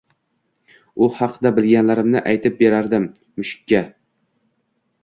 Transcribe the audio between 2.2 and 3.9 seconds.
aytib berardim mushukka.